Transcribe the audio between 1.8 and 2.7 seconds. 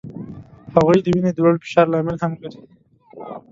لامل هم ګرځي.